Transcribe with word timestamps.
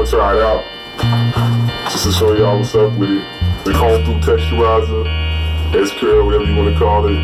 gonna 0.00 0.10
try 0.10 0.34
it 0.34 0.42
out. 0.42 0.64
Just 1.90 2.04
to 2.04 2.12
show 2.12 2.32
y'all 2.34 2.58
what's 2.58 2.74
up 2.74 2.92
with 2.94 3.10
it. 3.10 3.24
The 3.64 3.72
comb 3.72 4.02
through 4.04 4.20
texturizer, 4.20 5.04
S-Curl, 5.74 6.24
whatever 6.24 6.44
you 6.44 6.56
wanna 6.56 6.78
call 6.78 7.06
it. 7.06 7.20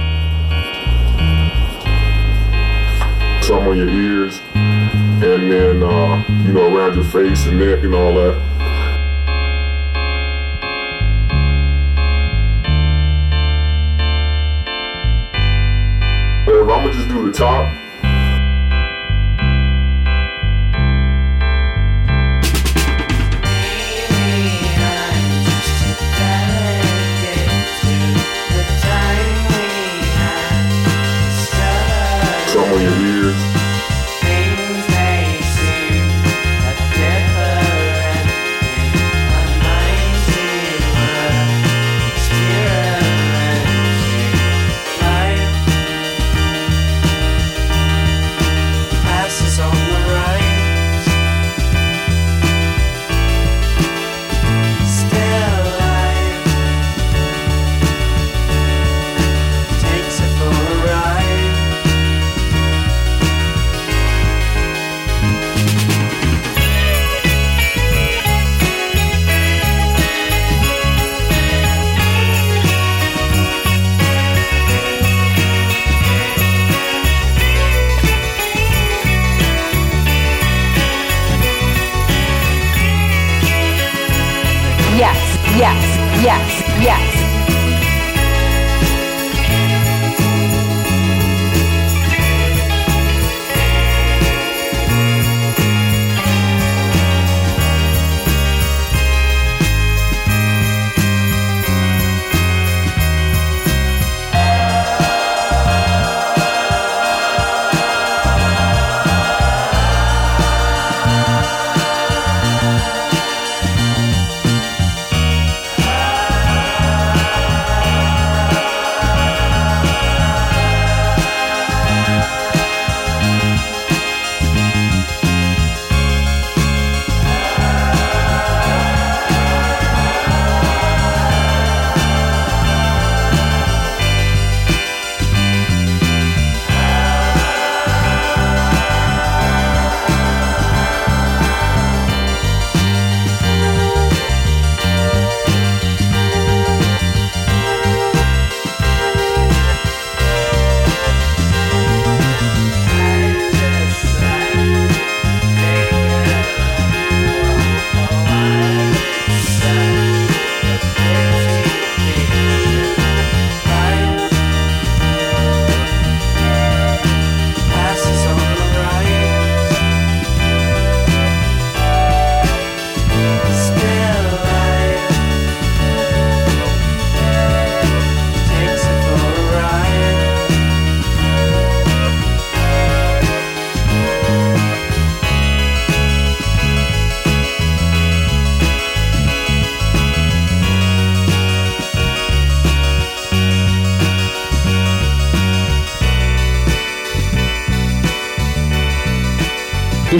Some 3.45 3.67
on 3.69 3.77
your 3.79 3.89
ears, 3.89 4.43
and 4.55 5.51
then, 5.51 5.83
uh, 5.83 6.25
you 6.45 6.53
know, 6.53 6.77
around 6.77 6.97
your 6.97 7.05
face 7.05 7.47
and 7.47 7.59
neck 7.59 7.83
and 7.83 7.95
all 7.95 8.13
that. 8.15 8.43
Whatever, 16.45 16.73
I'm 16.73 16.85
gonna 16.85 16.93
just 16.93 17.09
do 17.09 17.31
the 17.31 17.33
top. 17.33 17.86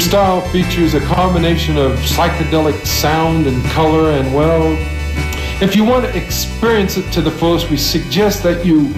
Style 0.07 0.41
features 0.53 0.95
a 0.95 1.01
combination 1.01 1.77
of 1.77 1.91
psychedelic 1.99 2.87
sound 2.87 3.49
and 3.49 3.61
color, 3.71 4.13
and 4.13 4.33
well, 4.33 4.77
if 5.61 5.75
you 5.75 5.85
want 5.85 6.05
to 6.05 6.17
experience 6.17 6.97
it 6.97 7.11
to 7.11 7.21
the 7.21 7.31
fullest, 7.31 7.69
we 7.71 7.77
suggest 7.77 8.45
that 8.45 8.65
you 8.65 8.95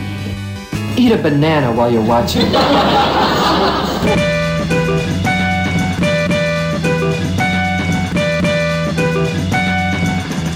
eat 0.98 1.10
a 1.10 1.16
banana 1.16 1.72
while 1.72 1.90
you're 1.90 2.04
watching. 2.04 2.44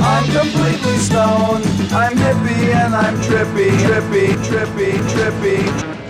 I'm 0.01 0.25
completely 0.31 0.99
stoned. 0.99 1.65
I'm 1.95 2.15
hippie 2.19 2.75
and 2.75 2.95
I'm 2.95 3.17
trippy, 3.23 3.71
trippy, 3.79 4.35
trippy, 4.45 4.93
trippy. 5.09 6.02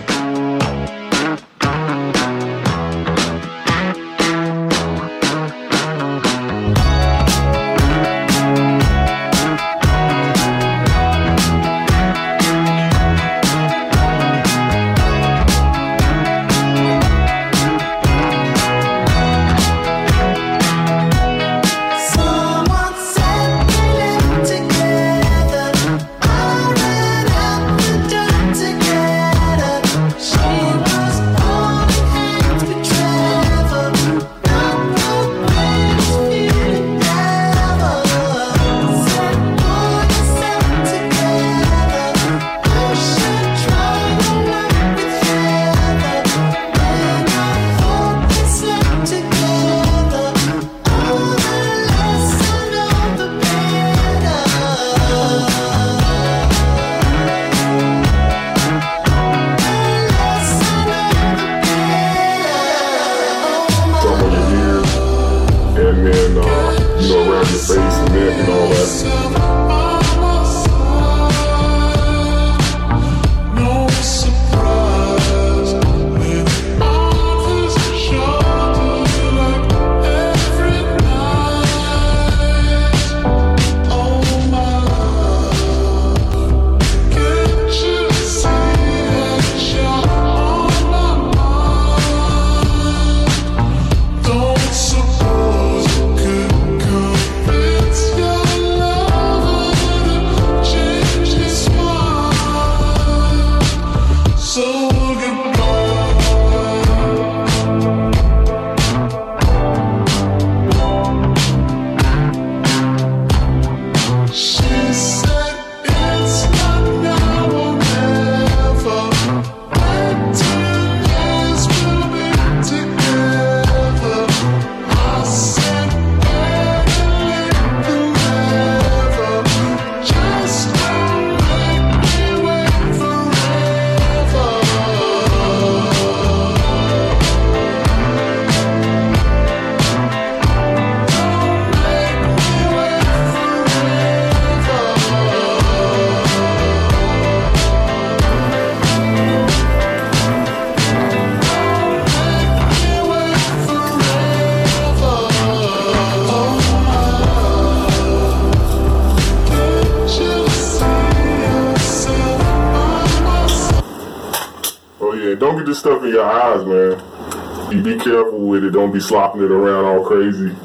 Careful 168.03 168.39
with 168.39 168.63
it. 168.63 168.71
Don't 168.71 168.91
be 168.91 168.99
slopping 168.99 169.43
it 169.43 169.51
around 169.51 169.85
all 169.85 170.05
crazy. 170.05 170.55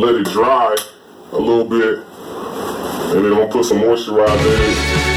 Let 0.00 0.14
it 0.14 0.26
dry 0.26 0.76
a 1.32 1.38
little 1.38 1.64
bit, 1.64 1.98
and 1.98 3.24
then 3.24 3.32
I'm 3.32 3.38
gonna 3.38 3.52
put 3.52 3.64
some 3.64 3.78
moisturizer 3.78 4.54
in 4.54 5.12
it. 5.12 5.15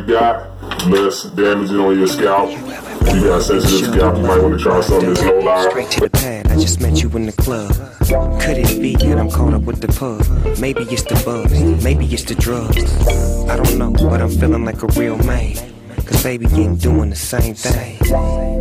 Use 0.00 0.06
the 0.06 0.14
one 0.14 0.24
I 0.24 0.40
got. 0.40 0.86
Less 0.88 1.24
damaging 1.24 1.76
on 1.76 1.98
your 1.98 2.06
scalp. 2.06 2.50
If 2.50 3.14
you 3.14 3.24
got 3.24 3.42
sensitive 3.42 3.92
scalp, 3.92 4.16
you 4.16 4.22
might 4.22 4.42
want 4.42 4.58
to 4.58 4.62
try 4.62 4.80
something 4.80 5.08
that's 5.08 5.22
no 5.22 5.38
lie. 5.38 5.68
Straight 5.68 5.90
to 5.90 6.00
the 6.00 6.10
pad, 6.10 6.46
I 6.48 6.54
just 6.56 6.80
met 6.80 7.02
you 7.02 7.10
in 7.10 7.26
the 7.26 7.32
club. 7.32 7.70
Could 8.40 8.58
it 8.58 8.80
be 8.80 8.96
that 8.96 9.18
I'm 9.18 9.30
caught 9.30 9.54
up 9.54 9.62
with 9.62 9.80
the 9.80 9.88
pub? 9.88 10.26
Maybe 10.58 10.82
it's 10.82 11.02
the 11.02 11.20
buzz, 11.24 11.82
maybe 11.82 12.06
it's 12.06 12.24
the 12.24 12.34
drugs. 12.34 12.82
I 13.48 13.56
don't 13.56 13.78
know, 13.78 13.92
but 13.92 14.20
I'm 14.20 14.30
feeling 14.30 14.64
like 14.64 14.82
a 14.82 14.86
real 14.98 15.18
man. 15.18 15.56
Cause 16.04 16.22
baby, 16.22 16.46
you 16.48 16.62
ain't 16.64 16.80
doing 16.80 17.10
the 17.10 17.16
same 17.16 17.54
thing. 17.54 17.98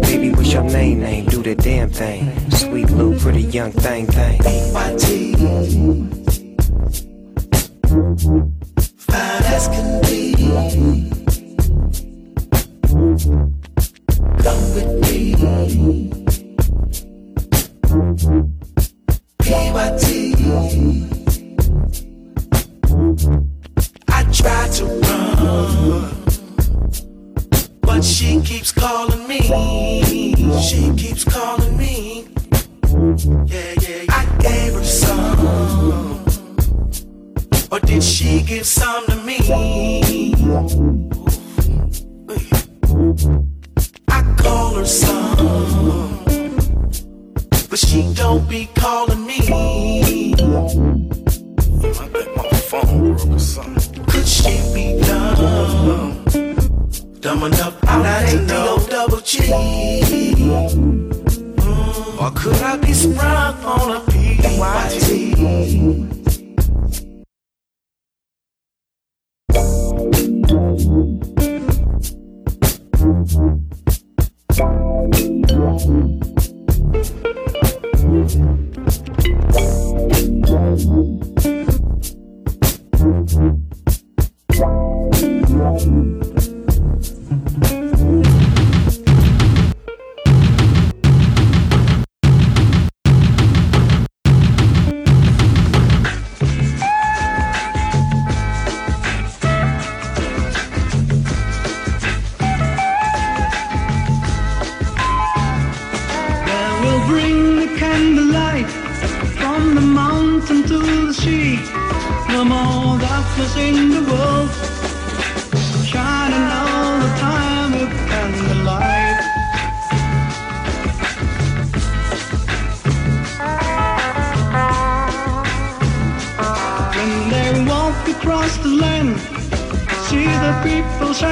Baby, 0.02 0.32
what's 0.32 0.52
your 0.54 0.64
name, 0.64 1.02
name? 1.02 1.26
Do 1.26 1.42
the 1.42 1.56
damn 1.56 1.90
thing. 1.90 2.52
Sweet 2.52 2.90
little 2.90 3.18
pretty 3.20 3.44
young 3.44 3.72
thing, 3.72 4.08
thing. 4.08 4.42
Fine 9.10 9.44
as 9.46 9.68
can 9.68 10.09
don't 48.30 48.48
be 48.48 48.70
calling 48.76 49.26
me. 49.26 49.40
I 52.04 52.08
bet 52.14 52.28
my 52.36 52.48
phone. 52.70 53.08
Europe 53.08 53.30
or 53.32 53.40
something. 53.40 54.06
Could 54.06 54.28
she 54.28 54.54
be 54.72 55.02
dumb? 55.02 56.24
Dumb 57.22 57.44
enough 57.44 57.84
out 57.86 58.30
to 58.30 58.40
know 58.46 58.78
double 58.88 59.22
G. 59.22 59.40
Mm, 59.40 61.12
or 62.22 62.32
could 62.40 62.62
I 62.62 62.78
be 62.78 62.94
sprung 62.94 63.56
on 63.66 63.98
a 63.98 64.00
PYT? 64.12 65.30
That 74.60 76.29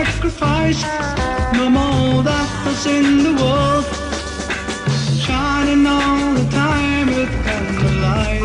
sacrifice. 0.04 0.82
No 1.54 1.70
more 1.70 2.24
darkness 2.24 2.86
in 2.86 3.24
the 3.25 3.34
world 3.42 3.86
shining 5.25 5.84
all 5.88 6.34
the 6.39 6.48
time 6.51 7.08
with 7.08 7.32
candlelight. 7.46 8.44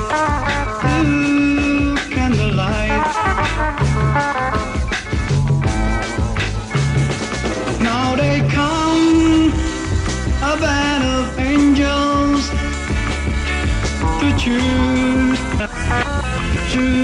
Ooh, 0.94 1.94
candlelight. 2.16 3.06
Now 7.88 8.16
they 8.22 8.38
come, 8.58 9.52
a 10.50 10.54
band 10.62 11.04
of 11.16 11.24
angels 11.52 12.42
to 14.20 14.28
choose, 14.42 15.40
choose. 16.72 17.02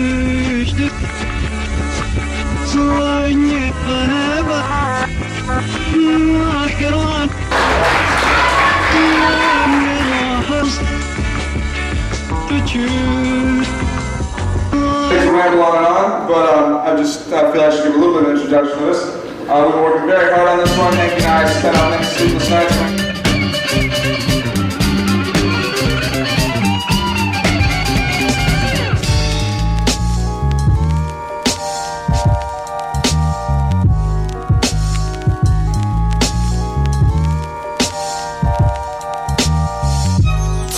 But 16.28 16.54
um, 16.54 16.76
I 16.84 16.94
just 16.96 17.32
I 17.32 17.50
feel 17.50 17.62
I 17.62 17.70
should 17.70 17.84
give 17.84 17.94
a 17.94 17.98
little 17.98 18.20
bit 18.20 18.24
of 18.24 18.30
an 18.30 18.36
introduction 18.36 18.78
to 18.78 18.84
this. 18.84 19.02
Uh, 19.48 19.62
we've 19.64 19.74
been 19.74 19.82
working 19.82 20.06
very 20.06 20.34
hard 20.34 20.48
on 20.48 20.58
this 20.58 20.78
one. 20.78 20.92
Hank 20.92 21.12
and 21.14 21.24
I 21.24 21.48
spent 21.50 21.76
out 21.76 21.90
many 21.90 22.04
sleepless 22.04 22.50
nights. 22.50 22.97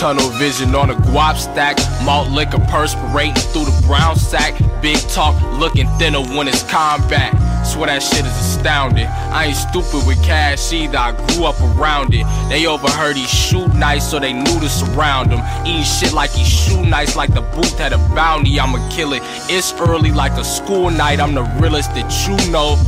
Tunnel 0.00 0.30
vision 0.30 0.74
on 0.74 0.88
a 0.88 0.94
guap 0.94 1.36
stack. 1.36 1.76
Malt 2.06 2.30
liquor 2.30 2.58
perspirating 2.70 3.34
through 3.34 3.66
the 3.66 3.84
brown 3.86 4.16
sack. 4.16 4.58
Big 4.80 4.96
talk 5.10 5.38
looking 5.58 5.86
thinner 5.98 6.22
when 6.22 6.48
it's 6.48 6.62
combat. 6.62 7.36
Swear 7.66 7.88
that 7.88 8.02
shit 8.02 8.24
is 8.24 8.32
astounding. 8.32 9.06
I 9.06 9.48
ain't 9.48 9.56
stupid 9.56 10.06
with 10.06 10.16
cash 10.24 10.72
either. 10.72 10.96
I 10.96 11.12
grew 11.12 11.44
up 11.44 11.60
around 11.60 12.14
it. 12.14 12.24
They 12.48 12.66
overheard 12.66 13.16
he 13.16 13.26
shoot 13.26 13.74
nice, 13.74 14.10
so 14.10 14.18
they 14.18 14.32
knew 14.32 14.58
to 14.60 14.70
surround 14.70 15.32
him. 15.32 15.40
Eating 15.66 15.84
shit 15.84 16.14
like 16.14 16.30
he 16.30 16.44
shoot 16.44 16.80
nice, 16.80 17.14
like 17.14 17.34
the 17.34 17.42
booth 17.42 17.78
had 17.78 17.92
a 17.92 17.98
bounty. 18.14 18.58
I'ma 18.58 18.78
kill 18.88 19.12
it. 19.12 19.20
It's 19.50 19.74
early 19.74 20.12
like 20.12 20.32
a 20.32 20.44
school 20.44 20.88
night. 20.90 21.20
I'm 21.20 21.34
the 21.34 21.42
realest 21.60 21.90
that 21.90 22.08
you 22.26 22.50
know. 22.50 22.78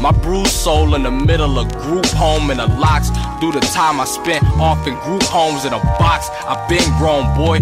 My 0.00 0.12
bruised 0.12 0.52
soul 0.52 0.94
in 0.94 1.02
the 1.02 1.10
middle 1.10 1.58
of 1.58 1.70
group 1.72 2.06
home 2.06 2.52
in 2.52 2.58
the 2.58 2.68
locks. 2.68 3.10
Through 3.40 3.52
the 3.52 3.60
time 3.60 4.00
I 4.00 4.04
spent 4.04 4.37
off 4.60 4.86
in 4.86 4.94
group 5.00 5.22
homes 5.24 5.64
in 5.64 5.72
a 5.72 5.80
box. 5.98 6.28
I've 6.46 6.68
been 6.68 6.86
grown, 6.98 7.34
boy. 7.36 7.60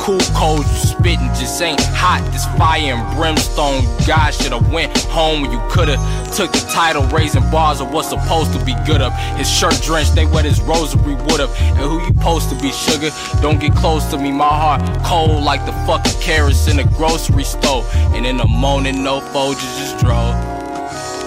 Cool 0.00 0.18
cold, 0.32 0.64
you 0.64 0.76
spittin' 0.76 1.28
just 1.36 1.60
ain't 1.60 1.78
hot. 1.92 2.26
This 2.32 2.46
fire 2.56 2.94
and 2.94 3.16
brimstone. 3.16 3.84
God 4.06 4.32
shoulda 4.32 4.56
went 4.72 4.96
home 5.12 5.42
when 5.42 5.52
you 5.52 5.60
coulda 5.68 6.00
took 6.34 6.50
the 6.52 6.66
title, 6.72 7.04
raising 7.08 7.42
bars 7.50 7.82
of 7.82 7.92
what's 7.92 8.08
supposed 8.08 8.50
to 8.58 8.64
be 8.64 8.74
good 8.86 9.02
up. 9.02 9.12
His 9.36 9.46
shirt 9.46 9.78
drenched, 9.82 10.14
they 10.14 10.24
wet 10.24 10.46
his 10.46 10.58
rosary 10.62 11.16
wood 11.28 11.40
up. 11.40 11.50
And 11.60 11.76
who 11.76 12.00
you 12.00 12.06
supposed 12.06 12.48
to 12.48 12.56
be, 12.62 12.72
sugar? 12.72 13.10
Don't 13.42 13.60
get 13.60 13.74
close 13.74 14.10
to 14.10 14.16
me, 14.16 14.32
my 14.32 14.48
heart 14.48 14.80
cold 15.04 15.44
like 15.44 15.66
the 15.66 15.72
fucking 15.84 16.18
carrots 16.22 16.66
in 16.66 16.78
the 16.78 16.84
grocery 16.96 17.44
store. 17.44 17.84
And 18.16 18.24
in 18.24 18.38
the 18.38 18.48
morning, 18.48 19.04
no 19.04 19.20
Folgers 19.20 19.60
just 19.76 19.98
drove. 19.98 20.34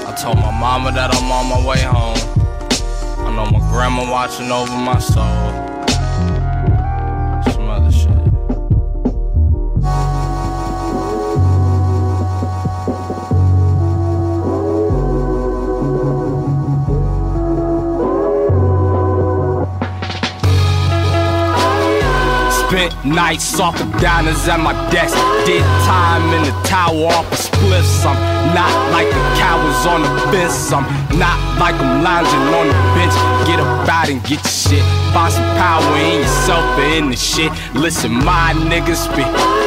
I 0.10 0.16
told 0.20 0.38
my 0.38 0.50
mama 0.50 0.92
that 0.94 1.14
I'm 1.14 1.32
on 1.32 1.46
my 1.48 1.68
way 1.70 1.82
home. 1.82 2.43
Know 3.34 3.46
my 3.46 3.58
grandma 3.72 4.12
watching 4.12 4.52
over 4.52 4.78
my 4.78 5.00
soul. 5.00 5.73
Nights 23.06 23.60
off 23.60 23.80
of 23.82 23.92
diners 24.00 24.48
at 24.48 24.60
my 24.60 24.74
desk. 24.92 25.16
Did 25.46 25.62
time 25.86 26.24
in 26.34 26.44
the 26.44 26.56
tower 26.64 27.08
off 27.08 27.32
of 27.32 27.38
spliffs. 27.38 28.06
I'm 28.06 28.18
not 28.56 28.74
like 28.92 29.08
the 29.08 29.24
cowards 29.40 29.86
on 29.86 30.02
the 30.02 30.14
fence. 30.32 30.72
I'm 30.72 30.86
not 31.18 31.40
like 31.60 31.76
I'm 31.76 32.04
lounging 32.04 32.48
on 32.54 32.68
the 32.68 32.80
bench. 32.96 33.16
Get 33.48 33.60
about 33.60 34.10
and 34.10 34.22
get 34.24 34.44
your 34.44 34.80
shit. 34.80 34.84
Find 35.14 35.32
some 35.32 35.50
power 35.56 35.98
in 35.98 36.22
yourself 36.22 36.80
or 36.80 36.84
in 36.84 37.10
the 37.10 37.18
shit. 37.18 37.52
Listen, 37.74 38.12
my 38.12 38.54
niggas 38.56 39.10
spit. 39.10 39.63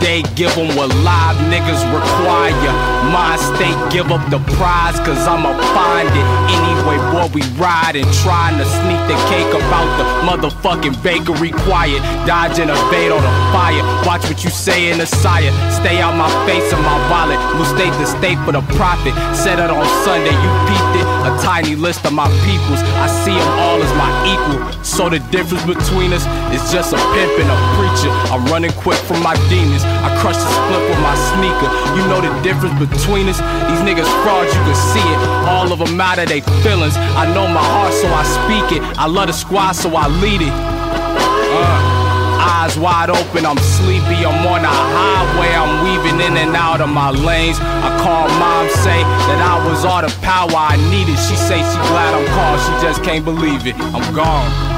Day, 0.00 0.22
give 0.36 0.54
them 0.54 0.68
what 0.76 0.94
live 1.02 1.36
niggas 1.50 1.82
require. 1.90 2.72
My 3.10 3.36
state, 3.36 3.78
give 3.90 4.12
up 4.12 4.22
the 4.30 4.38
prize, 4.56 4.98
cause 5.00 5.18
I'ma 5.26 5.56
find 5.74 6.08
it. 6.08 6.26
Anyway, 6.54 6.98
boy, 7.10 7.26
we 7.34 7.42
riding, 7.58 8.06
trying 8.22 8.56
to 8.58 8.64
sneak 8.64 9.00
the 9.10 9.18
cake 9.26 9.52
about 9.52 9.88
the 9.98 10.06
motherfucking 10.28 11.02
bakery 11.02 11.50
quiet. 11.66 12.00
Dodge 12.26 12.58
a 12.58 12.66
bait 12.90 13.10
on 13.10 13.22
a 13.22 13.34
fire. 13.50 13.82
Watch 14.06 14.24
what 14.28 14.44
you 14.44 14.50
say 14.50 14.90
in 14.90 14.98
the 14.98 15.06
sire. 15.06 15.52
Stay 15.70 16.00
out 16.00 16.14
my 16.16 16.30
face 16.46 16.72
and 16.72 16.82
my 16.82 16.98
wallet. 17.10 17.38
Move 17.56 17.66
state 17.66 17.92
to 17.98 18.06
state 18.06 18.38
for 18.44 18.52
the 18.52 18.62
profit. 18.76 19.14
Set 19.34 19.58
it 19.58 19.70
on 19.70 19.86
Sunday, 20.04 20.34
you 20.34 20.50
peeped 20.66 20.94
it. 21.00 21.06
A 21.26 21.30
tiny 21.42 21.74
list 21.74 22.04
of 22.06 22.12
my 22.12 22.28
peoples. 22.46 22.82
I 23.02 23.08
see 23.24 23.34
them 23.34 23.52
all 23.58 23.82
as 23.82 23.92
my 23.98 24.10
equal. 24.26 24.84
So 24.84 25.08
the 25.08 25.18
difference 25.30 25.64
between 25.64 26.12
us 26.12 26.24
is 26.54 26.62
just 26.72 26.92
a 26.92 27.00
pimp 27.14 27.34
and 27.40 27.50
a 27.50 27.58
preacher. 27.76 28.12
I'm 28.32 28.44
running 28.46 28.72
quick 28.72 28.98
from 29.08 29.22
my 29.22 29.34
demons. 29.48 29.77
I 29.84 30.08
crush 30.20 30.36
the 30.36 30.48
split 30.48 30.82
with 30.88 31.00
my 31.02 31.16
sneaker. 31.34 31.68
You 31.96 32.02
know 32.08 32.20
the 32.20 32.32
difference 32.42 32.78
between 32.78 33.28
us. 33.28 33.38
These 33.68 33.82
niggas 33.86 34.08
frauds, 34.22 34.50
you 34.54 34.62
can 34.64 34.78
see 34.92 35.04
it. 35.04 35.20
All 35.46 35.72
of 35.72 35.78
them 35.78 36.00
out 36.00 36.18
of 36.18 36.28
their 36.28 36.42
feelings. 36.64 36.96
I 36.96 37.26
know 37.34 37.46
my 37.46 37.62
heart, 37.62 37.94
so 37.94 38.06
I 38.08 38.24
speak 38.24 38.78
it. 38.78 38.82
I 38.98 39.06
love 39.06 39.28
the 39.28 39.32
squad, 39.32 39.72
so 39.72 39.94
I 39.94 40.08
lead 40.08 40.42
it. 40.42 40.52
Uh. 40.52 41.98
Eyes 42.38 42.78
wide 42.78 43.10
open, 43.10 43.44
I'm 43.44 43.58
sleepy. 43.58 44.24
I'm 44.24 44.46
on 44.46 44.64
a 44.64 44.68
highway, 44.70 45.50
I'm 45.54 45.84
weaving 45.84 46.20
in 46.20 46.36
and 46.36 46.54
out 46.54 46.80
of 46.80 46.88
my 46.88 47.10
lanes. 47.10 47.58
I 47.60 47.90
call 48.02 48.28
mom, 48.38 48.68
say 48.68 49.02
that 49.02 49.40
I 49.42 49.68
was 49.68 49.84
all 49.84 50.02
the 50.02 50.14
power 50.22 50.54
I 50.54 50.76
needed. 50.90 51.18
She 51.18 51.34
say 51.34 51.58
she 51.58 51.78
glad 51.90 52.14
I'm 52.14 52.26
called, 52.34 52.60
she 52.62 52.86
just 52.86 53.02
can't 53.02 53.24
believe 53.24 53.66
it. 53.66 53.74
I'm 53.76 54.14
gone. 54.14 54.77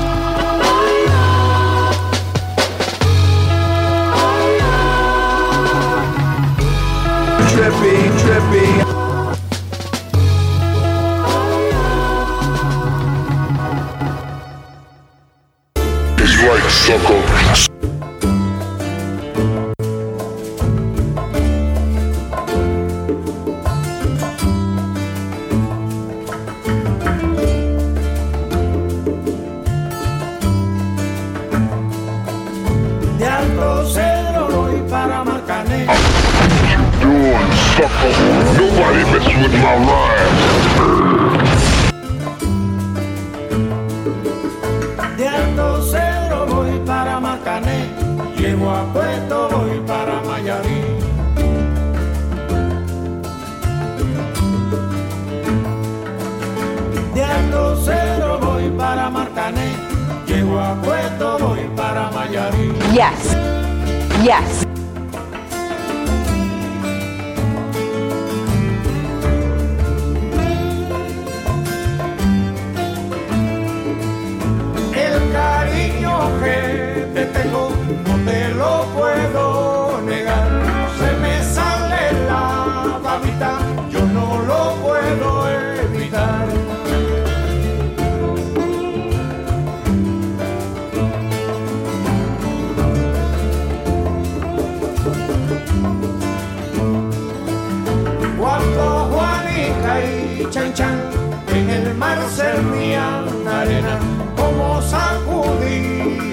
Trippy, 7.61 7.97
trippy. 8.21 8.69
It's 16.17 16.37
right, 16.43 16.71
sucker. 16.71 17.70
Nobody 37.81 39.03
mess 39.11 39.27
with 39.41 39.55
my 39.55 39.75
rhymes. 39.89 40.43
De 45.17 45.27
Alto 45.27 45.81
Cedro 45.83 46.47
voy 46.47 46.79
para 46.85 47.19
Marcané. 47.21 47.89
Llego 48.37 48.71
a 48.71 48.85
Puerto, 48.93 49.49
voy 49.49 49.81
para 49.87 50.21
Mayarí. 50.21 50.83
De 57.15 57.25
Alto 57.25 58.39
voy 58.43 58.69
para 58.77 59.09
Marcané. 59.09 59.73
Llego 60.27 60.61
a 60.61 60.75
Puerto, 60.83 61.39
voy 61.39 61.67
para 61.75 62.11
Mayarí. 62.11 62.75
Yes. 62.93 63.35
Yes. 64.23 64.70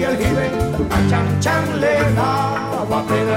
El 0.08 0.16
jibe, 0.16 0.46
a 0.90 1.10
Chan 1.10 1.40
Chan 1.40 1.80
le 1.80 1.94
daba 2.14 3.02
pena. 3.06 3.27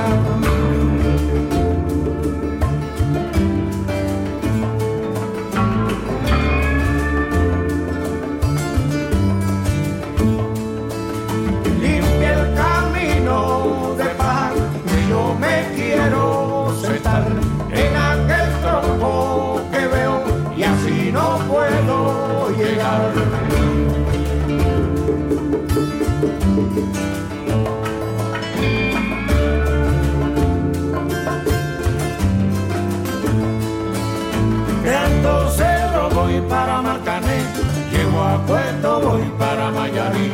De 34.83 34.95
Alto 34.95 35.49
Cedro 35.51 36.09
voy 36.09 36.41
para 36.49 36.81
Marcané, 36.81 37.43
llego 37.91 38.23
a 38.23 38.37
Puerto, 38.47 38.99
voy 39.01 39.31
para 39.37 39.69
Mayarí. 39.69 40.31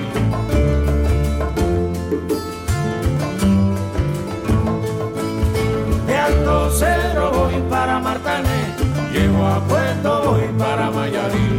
De 6.08 6.18
Alto 6.18 6.72
Cedro 6.72 7.32
voy 7.32 7.62
para 7.70 8.00
Marcané, 8.00 8.74
llego 9.12 9.46
a 9.46 9.60
Puerto, 9.68 10.32
voy 10.32 10.48
para 10.58 10.92
Mayarí. 10.92 11.50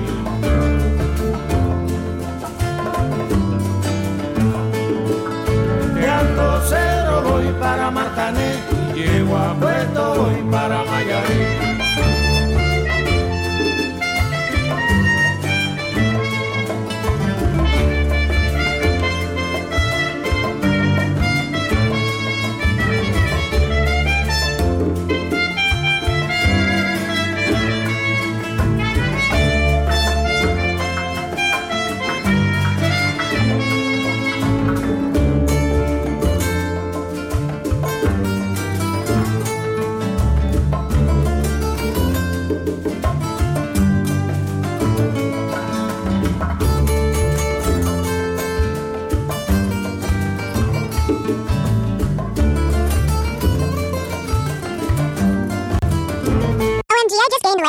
De 5.94 6.08
Alto 6.08 6.60
Cedro 6.62 7.22
voy 7.22 7.52
para 7.60 7.90
Marcané, 7.90 8.54
llego 8.94 9.36
a 9.36 9.52
Puerto, 9.54 10.14
voy 10.14 10.42
para 10.50 10.84
Mayarí. 10.84 11.77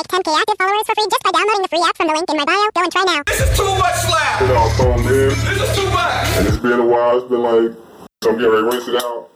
10k 0.10 0.28
active 0.34 0.58
followers 0.58 0.86
for 0.88 0.96
free 0.96 1.06
just 1.06 1.22
by 1.22 1.30
downloading 1.30 1.62
the 1.62 1.68
free 1.68 1.84
app 1.86 1.96
from 1.96 2.08
the 2.08 2.14
link 2.14 2.28
in 2.32 2.38
my 2.38 2.46
bio. 2.46 2.66
Go 2.74 2.82
and 2.82 2.92
try 2.92 3.04
now. 3.06 3.22
This 3.28 3.42
is 3.46 3.56
too 3.56 3.72
much 3.78 3.98
slap. 4.02 4.42
It 4.42 4.50
all 4.58 4.70
phoned 4.72 5.06
in. 5.06 5.30
This 5.30 5.62
is 5.62 5.76
too 5.78 5.90
much. 5.92 6.28
And 6.38 6.48
it's 6.48 6.58
been 6.58 6.80
a 6.80 6.86
while. 6.86 7.20
It's 7.20 7.30
been 7.30 7.44
like, 7.44 7.78
so 8.24 8.32
I'm 8.32 8.38
getting 8.38 8.50
ready 8.50 8.64
to 8.66 8.72
rinse 8.74 8.88
it 8.88 9.04
out 9.04 9.30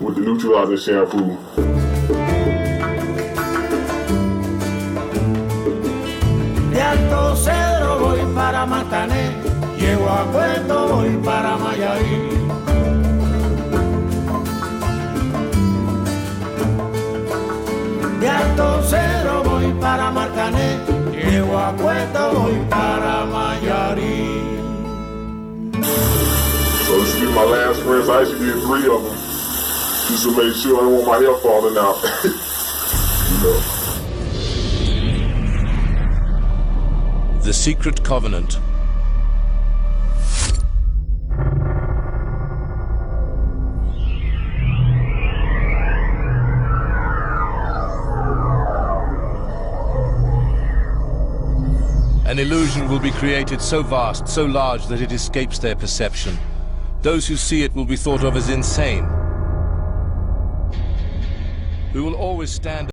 with 0.00 0.16
the 0.16 0.22
neutralizer 0.22 0.76
shampoo. 0.76 1.38
De 6.72 6.80
Alto 6.82 7.36
Cedro 7.36 7.98
voy 8.00 8.34
para 8.34 8.66
Marcané, 8.66 9.30
llego 9.78 10.08
a 10.08 10.26
Cueto, 10.32 10.88
voy 10.88 11.16
para 11.22 11.56
Mayarí. 11.56 12.41
Para 19.82 20.12
Marcané, 20.12 20.78
llego 21.10 21.58
a 21.58 21.72
Cueto, 21.72 22.30
voy 22.34 22.64
para 22.70 23.26
Mayarí. 23.26 24.60
So 26.86 27.00
this 27.00 27.14
will 27.14 27.26
be 27.26 27.34
my 27.34 27.42
last 27.42 27.82
rinse. 27.82 28.08
I 28.08 28.20
actually 28.22 28.46
did 28.46 28.62
three 28.62 28.86
of 28.86 29.02
them. 29.02 29.16
Just 30.06 30.22
to 30.22 30.30
make 30.36 30.54
sure 30.54 30.76
I 30.76 30.82
don't 30.82 30.92
want 30.92 31.06
my 31.08 31.18
hair 31.18 31.34
falling 31.42 31.76
out. 31.76 31.96
you 33.28 33.38
know. 33.42 33.58
The 37.42 37.52
Secret 37.52 38.04
Covenant. 38.04 38.60
An 52.32 52.38
illusion 52.38 52.88
will 52.88 52.98
be 52.98 53.10
created 53.10 53.60
so 53.60 53.82
vast, 53.82 54.26
so 54.26 54.46
large 54.46 54.86
that 54.86 55.02
it 55.02 55.12
escapes 55.12 55.58
their 55.58 55.76
perception. 55.76 56.38
Those 57.02 57.26
who 57.26 57.36
see 57.36 57.62
it 57.62 57.74
will 57.74 57.84
be 57.84 57.94
thought 57.94 58.24
of 58.24 58.36
as 58.36 58.48
insane. 58.48 59.06
We 61.92 62.00
will 62.00 62.14
always 62.14 62.50
stand 62.50 62.90